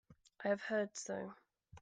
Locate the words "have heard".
0.47-0.97